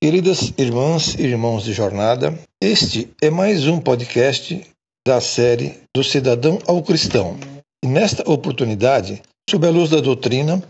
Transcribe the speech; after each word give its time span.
Queridas 0.00 0.52
irmãs 0.56 1.16
e 1.16 1.22
irmãos 1.22 1.64
de 1.64 1.72
jornada, 1.72 2.38
este 2.62 3.10
é 3.20 3.30
mais 3.30 3.66
um 3.66 3.80
podcast 3.80 4.64
da 5.04 5.20
série 5.20 5.74
Do 5.92 6.04
Cidadão 6.04 6.60
ao 6.68 6.80
Cristão. 6.84 7.36
E 7.84 7.88
nesta 7.88 8.22
oportunidade, 8.30 9.20
sob 9.50 9.66
a 9.66 9.70
luz 9.70 9.90
da 9.90 10.00
doutrina, 10.00 10.62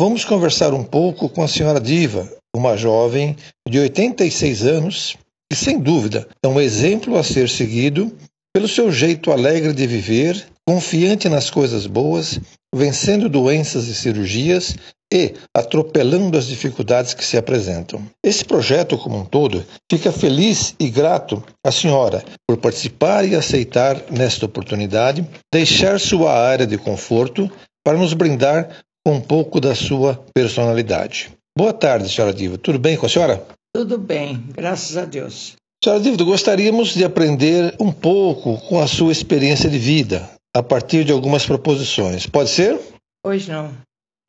vamos 0.00 0.24
conversar 0.24 0.72
um 0.72 0.82
pouco 0.82 1.28
com 1.28 1.42
a 1.42 1.48
senhora 1.48 1.78
Diva, 1.78 2.26
uma 2.56 2.74
jovem 2.74 3.36
de 3.68 3.78
86 3.78 4.64
anos 4.64 5.18
que, 5.50 5.58
sem 5.58 5.78
dúvida, 5.78 6.26
é 6.42 6.48
um 6.48 6.58
exemplo 6.58 7.18
a 7.18 7.22
ser 7.22 7.50
seguido 7.50 8.10
pelo 8.54 8.66
seu 8.66 8.90
jeito 8.90 9.30
alegre 9.30 9.74
de 9.74 9.86
viver, 9.86 10.46
confiante 10.66 11.28
nas 11.28 11.50
coisas 11.50 11.86
boas, 11.86 12.40
vencendo 12.74 13.28
doenças 13.28 13.86
e 13.86 13.94
cirurgias 13.94 14.74
e 15.12 15.34
atropelando 15.54 16.38
as 16.38 16.46
dificuldades 16.46 17.12
que 17.12 17.24
se 17.24 17.36
apresentam. 17.36 18.02
Esse 18.24 18.42
projeto, 18.42 18.96
como 18.96 19.18
um 19.18 19.24
todo, 19.26 19.62
fica 19.90 20.10
feliz 20.10 20.74
e 20.80 20.88
grato 20.88 21.44
à 21.64 21.70
senhora 21.70 22.24
por 22.48 22.56
participar 22.56 23.28
e 23.28 23.36
aceitar 23.36 24.02
nesta 24.10 24.46
oportunidade, 24.46 25.28
deixar 25.52 26.00
sua 26.00 26.32
área 26.32 26.66
de 26.66 26.78
conforto 26.78 27.50
para 27.84 27.98
nos 27.98 28.14
brindar 28.14 28.82
com 29.04 29.16
um 29.16 29.20
pouco 29.20 29.60
da 29.60 29.74
sua 29.74 30.24
personalidade. 30.34 31.30
Boa 31.56 31.74
tarde, 31.74 32.08
senhora 32.08 32.32
Diva. 32.32 32.56
Tudo 32.56 32.78
bem 32.78 32.96
com 32.96 33.04
a 33.04 33.08
senhora? 33.08 33.44
Tudo 33.74 33.98
bem, 33.98 34.42
graças 34.54 34.96
a 34.96 35.04
Deus. 35.04 35.54
Senhora 35.84 36.02
Diva, 36.02 36.24
gostaríamos 36.24 36.94
de 36.94 37.04
aprender 37.04 37.74
um 37.78 37.92
pouco 37.92 38.56
com 38.68 38.80
a 38.80 38.86
sua 38.86 39.12
experiência 39.12 39.68
de 39.68 39.78
vida, 39.78 40.30
a 40.54 40.62
partir 40.62 41.04
de 41.04 41.12
algumas 41.12 41.44
proposições. 41.44 42.26
Pode 42.26 42.50
ser? 42.50 42.78
Pois 43.22 43.48
não. 43.48 43.74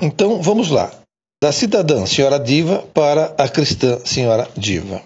Então, 0.02 0.42
vamos 0.42 0.70
lá. 0.70 0.92
Da 1.42 1.52
cidadã 1.52 2.06
senhora 2.06 2.40
diva 2.40 2.84
para 2.94 3.36
a 3.38 3.50
cristã 3.50 4.00
senhora 4.06 4.50
diva. 4.56 5.02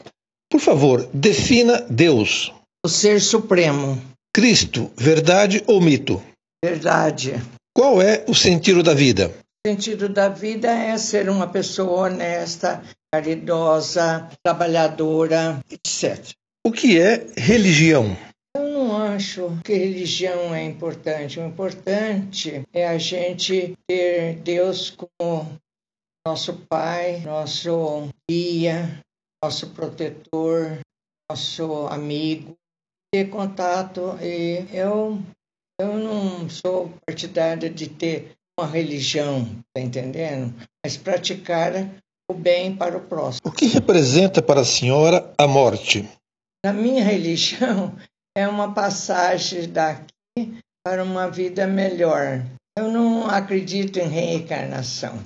Por 0.49 0.61
favor, 0.61 1.09
defina 1.13 1.85
Deus. 1.89 2.53
O 2.85 2.89
ser 2.89 3.19
supremo. 3.19 3.99
Cristo, 4.33 4.91
verdade 4.95 5.63
ou 5.65 5.81
mito? 5.81 6.21
Verdade. 6.63 7.41
Qual 7.75 8.01
é 8.01 8.23
o 8.27 8.35
sentido 8.35 8.81
da 8.83 8.93
vida? 8.93 9.33
O 9.65 9.69
sentido 9.69 10.07
da 10.07 10.29
vida 10.29 10.69
é 10.69 10.97
ser 10.97 11.29
uma 11.29 11.47
pessoa 11.47 12.07
honesta, 12.07 12.83
caridosa, 13.11 14.29
trabalhadora, 14.43 15.59
etc. 15.71 16.33
O 16.65 16.71
que 16.71 16.99
é 16.99 17.25
religião? 17.35 18.15
Acho 19.17 19.49
que 19.63 19.73
religião 19.73 20.53
é 20.53 20.63
importante. 20.63 21.39
O 21.39 21.47
importante 21.47 22.61
é 22.71 22.87
a 22.87 22.99
gente 22.99 23.75
ter 23.87 24.35
Deus 24.43 24.91
como 24.91 25.57
nosso 26.23 26.53
Pai, 26.69 27.21
nosso 27.21 28.09
guia, 28.29 29.01
nosso 29.43 29.71
protetor, 29.71 30.81
nosso 31.27 31.87
amigo, 31.87 32.53
ter 33.11 33.27
contato. 33.31 34.19
E 34.21 34.67
eu, 34.71 35.19
eu 35.81 35.97
não 35.97 36.47
sou 36.47 36.93
partidária 37.03 37.71
de 37.71 37.89
ter 37.89 38.33
uma 38.55 38.67
religião, 38.69 39.47
tá 39.73 39.81
entendendo? 39.81 40.53
Mas 40.85 40.95
praticar 40.95 41.73
o 42.29 42.35
bem 42.35 42.75
para 42.75 42.95
o 42.95 43.01
próximo. 43.01 43.49
O 43.49 43.51
que 43.51 43.65
representa 43.65 44.43
para 44.43 44.61
a 44.61 44.65
senhora 44.65 45.33
a 45.39 45.47
morte? 45.47 46.07
Na 46.63 46.71
minha 46.71 47.01
religião, 47.03 47.97
é 48.37 48.47
uma 48.47 48.73
passagem 48.73 49.67
daqui 49.67 50.13
para 50.85 51.03
uma 51.03 51.29
vida 51.29 51.65
melhor. 51.65 52.45
Eu 52.77 52.91
não 52.91 53.27
acredito 53.27 53.97
em 53.97 54.07
reencarnação. 54.07 55.19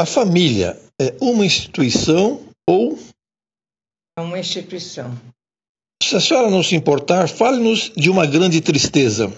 A 0.00 0.06
família 0.06 0.80
é 1.00 1.14
uma 1.20 1.44
instituição 1.44 2.48
ou. 2.66 2.98
É 4.18 4.22
uma 4.22 4.38
instituição. 4.38 5.14
Se 6.02 6.16
a 6.16 6.20
senhora 6.20 6.48
não 6.48 6.62
se 6.62 6.74
importar, 6.74 7.28
fale-nos 7.28 7.92
de 7.94 8.08
uma 8.08 8.24
grande 8.24 8.60
tristeza 8.60 9.30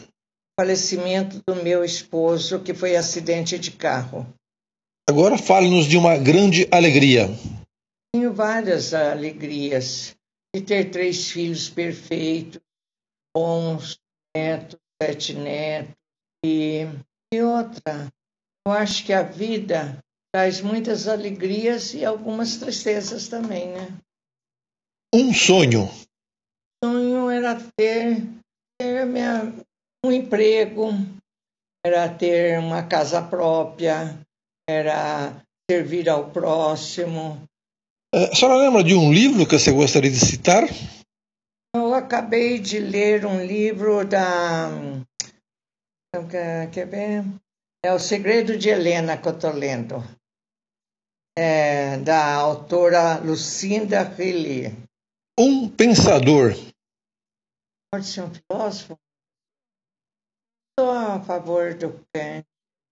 falecimento 0.60 1.40
do 1.48 1.56
meu 1.56 1.82
esposo, 1.82 2.60
que 2.60 2.74
foi 2.74 2.94
acidente 2.94 3.58
de 3.58 3.70
carro. 3.70 4.26
Agora 5.08 5.38
fale-nos 5.38 5.86
de 5.86 5.96
uma 5.96 6.18
grande 6.18 6.68
alegria. 6.70 7.30
Tenho 8.14 8.34
várias 8.34 8.92
alegrias 8.92 10.14
de 10.54 10.60
ter 10.60 10.90
três 10.90 11.30
filhos 11.30 11.70
perfeitos, 11.70 12.60
bons, 13.36 13.98
netos, 14.36 14.78
sete 15.02 15.34
netos 15.34 15.94
e, 16.44 16.86
e 17.32 17.42
outra. 17.42 18.08
Eu 18.66 18.72
acho 18.72 19.04
que 19.04 19.12
a 19.12 19.22
vida 19.22 19.98
traz 20.34 20.60
muitas 20.60 21.08
alegrias 21.08 21.94
e 21.94 22.04
algumas 22.04 22.56
tristezas 22.56 23.28
também, 23.28 23.68
né? 23.68 23.98
Um 25.14 25.34
sonho. 25.34 25.84
O 26.82 26.86
sonho 26.86 27.30
era 27.30 27.56
ter, 27.76 28.22
ter 28.80 29.06
minha, 29.06 29.52
um 30.04 30.12
emprego, 30.12 30.90
era 31.84 32.08
ter 32.08 32.58
uma 32.58 32.82
casa 32.82 33.20
própria, 33.22 34.20
era 34.68 35.42
servir 35.70 36.08
ao 36.08 36.30
próximo. 36.30 37.42
É, 38.14 38.30
a 38.30 38.34
senhora 38.34 38.58
lembra 38.58 38.84
de 38.84 38.94
um 38.94 39.12
livro 39.12 39.46
que 39.46 39.58
você 39.58 39.72
gostaria 39.72 40.10
de 40.10 40.20
citar? 40.20 40.64
Acabei 42.00 42.58
de 42.58 42.80
ler 42.80 43.26
um 43.26 43.44
livro 43.44 44.06
da. 44.06 44.70
Quer 46.72 46.86
ver? 46.86 47.24
É 47.84 47.92
O 47.92 47.98
Segredo 47.98 48.56
de 48.56 48.70
Helena 48.70 49.20
que 49.20 49.28
eu 49.28 49.34
estou 49.34 49.52
lendo. 49.52 49.96
É, 51.38 51.98
da 51.98 52.34
autora 52.36 53.18
Lucinda 53.18 54.02
Riley. 54.02 54.72
Um 55.38 55.68
pensador. 55.68 56.52
Pode 57.92 58.06
ser 58.06 58.22
um 58.22 58.30
filósofo? 58.34 58.98
Sou 60.78 60.90
a 60.90 61.20
favor 61.20 61.74
do 61.74 61.92
Kant, 62.14 62.46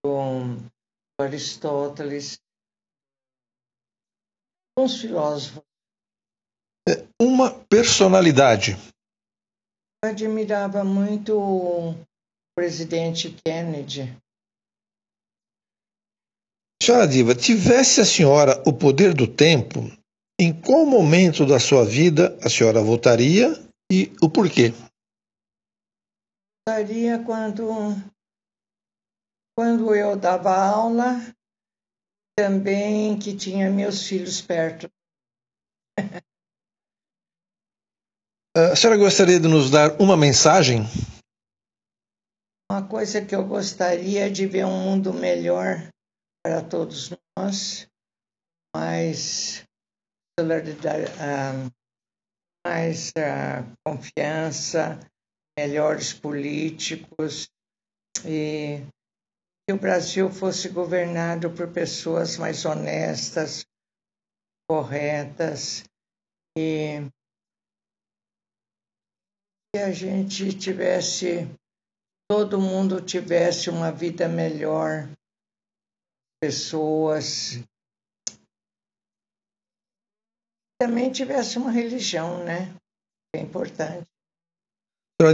do 0.05 0.55
Aristóteles, 1.19 2.39
uns 4.77 5.01
filósofos. 5.01 5.63
É 6.87 7.05
uma 7.21 7.51
personalidade. 7.65 8.77
Admirava 10.03 10.83
muito 10.83 11.37
o 11.37 11.95
presidente 12.55 13.35
Kennedy. 13.45 14.15
Senhora 16.81 17.07
Diva, 17.07 17.35
tivesse 17.35 18.01
a 18.01 18.05
senhora 18.05 18.63
o 18.65 18.73
poder 18.73 19.13
do 19.13 19.27
tempo, 19.27 19.79
em 20.39 20.53
qual 20.53 20.85
momento 20.85 21.45
da 21.45 21.59
sua 21.59 21.83
vida 21.83 22.37
a 22.41 22.49
senhora 22.49 22.81
voltaria 22.81 23.51
e 23.91 24.11
o 24.21 24.29
porquê? 24.29 24.73
gostaria 26.69 27.17
quando, 27.25 27.67
quando 29.57 29.95
eu 29.95 30.15
dava 30.15 30.55
aula, 30.55 31.15
também 32.37 33.17
que 33.17 33.35
tinha 33.35 33.71
meus 33.71 34.07
filhos 34.07 34.39
perto. 34.39 34.87
A 38.55 38.75
senhora 38.75 38.97
gostaria 38.97 39.39
de 39.39 39.47
nos 39.47 39.69
dar 39.69 40.01
uma 40.01 40.17
mensagem? 40.17 40.81
Uma 42.71 42.87
coisa 42.87 43.23
que 43.23 43.35
eu 43.35 43.45
gostaria 43.45 44.25
é 44.25 44.29
de 44.29 44.47
ver 44.47 44.65
um 44.65 44.83
mundo 44.83 45.13
melhor 45.13 45.87
para 46.43 46.61
todos 46.63 47.11
nós, 47.37 47.87
mais 48.75 49.63
solidariedade, 50.39 51.11
ah, 51.19 51.69
mais 52.65 53.09
uh, 53.09 53.71
confiança, 53.85 54.99
melhores 55.57 56.13
políticos 56.13 57.49
e 58.25 58.81
que 59.67 59.73
o 59.73 59.79
Brasil 59.79 60.31
fosse 60.31 60.69
governado 60.69 61.51
por 61.51 61.71
pessoas 61.71 62.37
mais 62.37 62.65
honestas, 62.65 63.63
corretas 64.67 65.83
e 66.57 67.03
que 69.73 69.79
a 69.79 69.91
gente 69.91 70.51
tivesse, 70.53 71.47
todo 72.29 72.59
mundo 72.59 73.01
tivesse 73.01 73.69
uma 73.69 73.91
vida 73.91 74.27
melhor, 74.27 75.07
pessoas. 76.41 77.59
Também 80.81 81.11
tivesse 81.11 81.57
uma 81.57 81.71
religião, 81.71 82.43
né? 82.43 82.73
É 83.35 83.39
importante. 83.39 84.07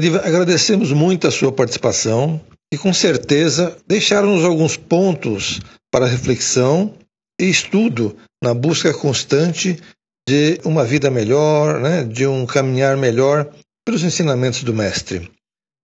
Diva, 0.01 0.17
agradecemos 0.17 0.91
muito 0.91 1.27
a 1.27 1.31
sua 1.31 1.51
participação 1.51 2.43
e 2.73 2.77
com 2.77 2.91
certeza 2.91 3.79
deixaram-nos 3.87 4.43
alguns 4.43 4.75
pontos 4.75 5.59
para 5.91 6.07
reflexão 6.07 6.97
e 7.39 7.45
estudo 7.45 8.17
na 8.43 8.53
busca 8.53 8.91
constante 8.93 9.79
de 10.27 10.59
uma 10.65 10.83
vida 10.83 11.11
melhor, 11.11 11.79
né, 11.79 12.03
de 12.03 12.25
um 12.25 12.47
caminhar 12.47 12.97
melhor 12.97 13.53
pelos 13.85 14.03
ensinamentos 14.03 14.63
do 14.63 14.73
Mestre. 14.73 15.31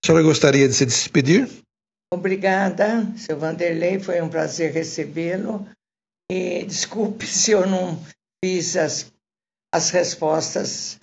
A 0.04 0.08
senhora 0.08 0.24
gostaria 0.24 0.68
de 0.68 0.74
se 0.74 0.86
despedir? 0.86 1.48
Obrigada, 2.14 3.06
seu 3.16 3.40
Vanderlei, 3.40 4.00
foi 4.00 4.22
um 4.22 4.28
prazer 4.28 4.74
recebê-lo. 4.74 5.66
E 6.30 6.66
desculpe 6.66 7.26
se 7.28 7.52
eu 7.52 7.66
não 7.68 7.98
fiz 8.44 8.76
as 8.76 9.12
as 9.74 9.90
respostas 9.90 11.00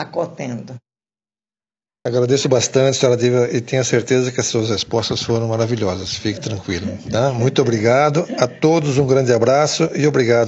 acotendo. 0.00 0.76
Agradeço 2.04 2.48
bastante, 2.48 2.96
senhora 2.96 3.16
Diva, 3.18 3.48
e 3.50 3.60
tenho 3.60 3.84
certeza 3.84 4.32
que 4.32 4.40
as 4.40 4.46
suas 4.46 4.70
respostas 4.70 5.22
foram 5.22 5.48
maravilhosas. 5.48 6.14
Fique 6.14 6.40
tranquilo. 6.40 6.86
Tá? 7.10 7.32
Muito 7.32 7.60
obrigado. 7.60 8.26
A 8.38 8.48
todos 8.48 8.98
um 8.98 9.06
grande 9.06 9.32
abraço 9.32 9.90
e 9.94 10.06
obrigado. 10.06 10.47